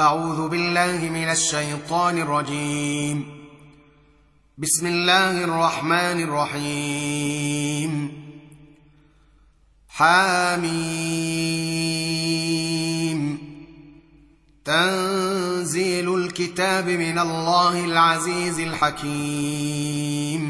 [0.00, 3.24] أعوذ بالله من الشيطان الرجيم.
[4.58, 8.12] بسم الله الرحمن الرحيم.
[9.88, 10.70] حاميم.
[14.64, 20.49] تنزيل الكتاب من الله العزيز الحكيم.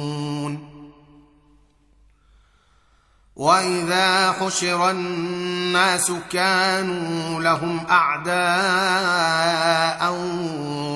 [3.41, 8.41] واذا حشر الناس كانوا لهم اعداء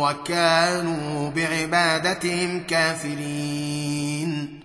[0.01, 4.59] وكانوا بعبادتهم كافرين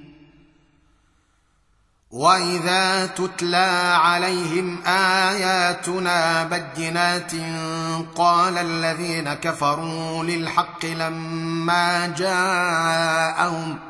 [2.10, 7.32] واذا تتلى عليهم اياتنا بينات
[8.16, 13.89] قال الذين كفروا للحق لما جاءهم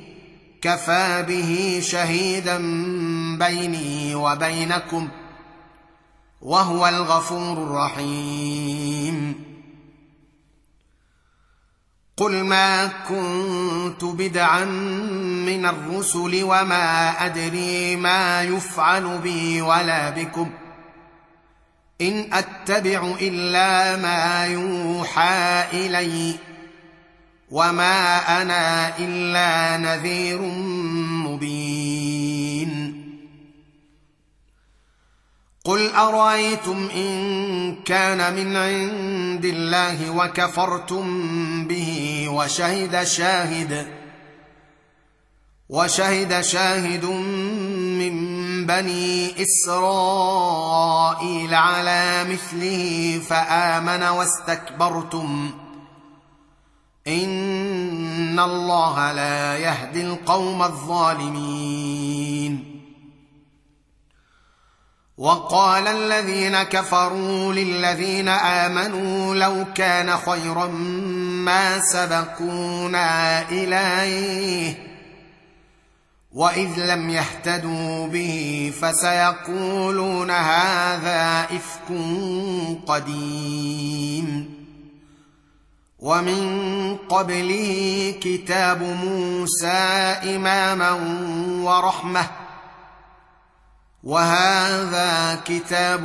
[0.61, 2.57] كفى به شهيدا
[3.37, 5.09] بيني وبينكم
[6.41, 9.45] وهو الغفور الرحيم.
[12.17, 14.65] قل ما كنت بدعا
[15.45, 20.51] من الرسل وما أدري ما يفعل بي ولا بكم.
[22.01, 26.50] إن أتبع إلا ما يوحى اليّ.
[27.51, 30.41] وما أنا الا نذير
[31.27, 33.01] مبين
[35.65, 41.07] قل ارايتم ان كان من عند الله وكفرتم
[41.67, 43.87] به وشهد شاهد
[45.69, 48.15] وشهد شاهد من
[48.65, 50.73] بني اسرائيل
[51.53, 55.51] على مثله فامن واستكبرتم
[57.07, 62.01] ان الله لا يهدي القوم الظالمين.
[65.17, 70.67] وقال الذين كفروا للذين امنوا لو كان خيرا
[71.45, 74.91] ما سبقونا اليه
[76.31, 81.91] واذ لم يهتدوا به فسيقولون هذا افك
[82.87, 84.50] قديم.
[86.01, 89.67] ومن قبله كتاب موسى
[90.35, 90.91] إماما
[91.63, 92.27] ورحمة.
[94.03, 96.03] وهذا كتاب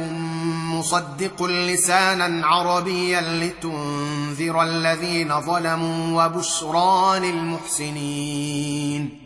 [0.74, 9.25] مصدق لسانا عربيا لتنذر الذين ظلموا وبشرى للمحسنين.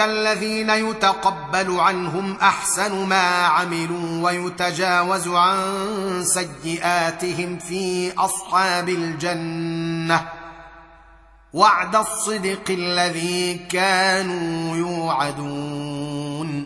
[0.00, 10.28] الذين يتقبل عنهم احسن ما عملوا ويتجاوز عن سيئاتهم في اصحاب الجنه
[11.52, 16.65] وعد الصدق الذي كانوا يوعدون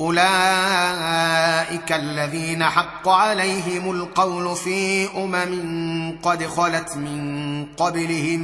[0.00, 8.40] أولئك الذين حق عليهم القول في أمم قد خلت من قبلهم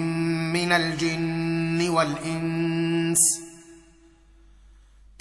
[0.53, 3.41] من الجن والإنس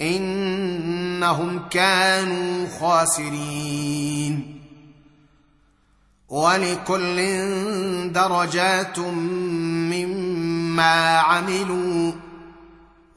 [0.00, 4.60] إنهم كانوا خاسرين
[6.28, 7.16] ولكل
[8.12, 8.98] درجات
[9.88, 12.12] مما عملوا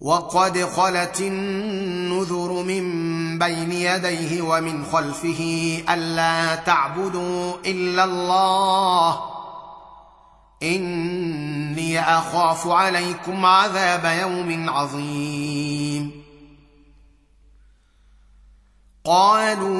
[0.00, 2.84] وقد خلت النذر من
[3.38, 9.20] بين يديه ومن خلفه ألا تعبدوا إلا الله.
[10.62, 16.20] إني أخاف عليكم عذاب يوم عظيم.
[19.04, 19.79] قالوا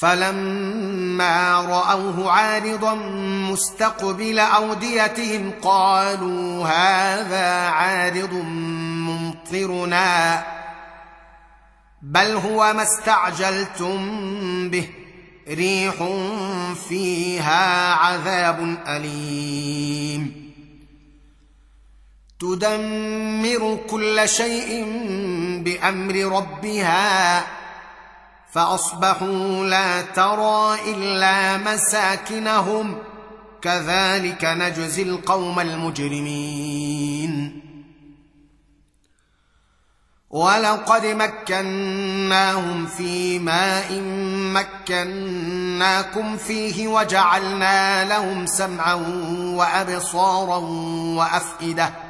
[0.00, 2.94] فلما رأوه عارضا
[3.50, 8.34] مستقبل أوديتهم قالوا هذا عارض
[9.54, 10.44] ممطرنا
[12.02, 13.98] بل هو ما استعجلتم
[14.70, 14.88] به
[15.48, 15.94] ريح
[16.88, 20.50] فيها عذاب أليم.
[22.40, 24.84] تدمر كل شيء
[25.64, 27.59] بأمر ربها
[28.52, 32.98] فأصبحوا لا ترى إلا مساكنهم.
[33.62, 37.60] كذلك نجزي القوم المجرمين.
[40.30, 44.00] ولقد مكناهم في ماء
[44.54, 48.94] مكناكم فيه وجعلنا لهم سمعا
[49.56, 50.56] وأبصارا
[51.16, 52.09] وأفئدة.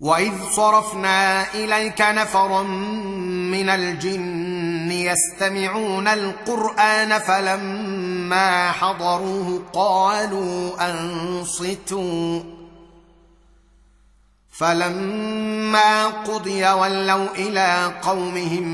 [0.00, 12.42] واذ صرفنا اليك نفرا من الجن يستمعون القران فلما حضروه قالوا انصتوا
[14.50, 18.68] فلما قضي ولوا إلى قومهم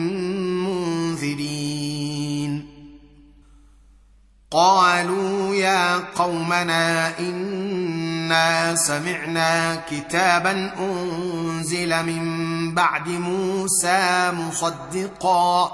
[0.66, 2.02] منذرين
[4.50, 7.18] قالوا يا قومنا
[8.74, 15.72] سمعنا كتابا أنزل من بعد موسى مصدقا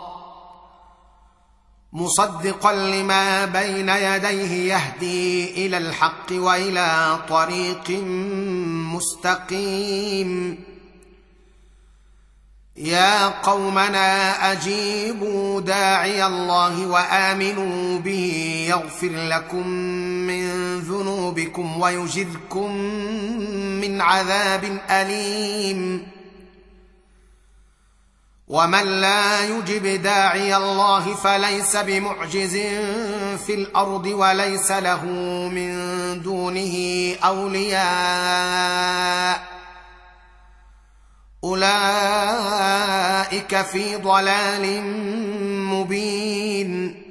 [1.92, 7.90] مصدقا لما بين يديه يهدي إلى الحق وإلى طريق
[8.94, 10.58] مستقيم.
[12.80, 19.68] يا قومنا أجيبوا داعي الله وآمنوا به يغفر لكم
[20.26, 22.72] من ذنوبكم ويجركم
[23.80, 26.06] من عذاب أليم.
[28.48, 32.56] ومن لا يجب داعي الله فليس بمعجز
[33.46, 35.04] في الأرض وليس له
[35.48, 37.88] من دونه أولياء.
[41.48, 44.82] أولئك في ضلال
[45.64, 47.02] مبين.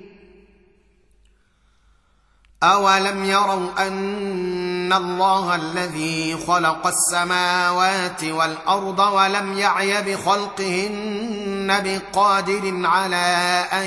[2.63, 13.85] أولم يروا أن الله الذي خلق السماوات والأرض ولم يعي بخلقهن بقادر على أن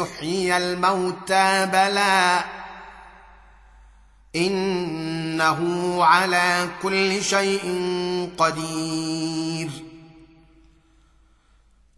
[0.00, 2.44] يحيي الموتى بلى
[4.36, 5.60] إنه
[6.04, 7.64] على كل شيء
[8.38, 9.61] قدير.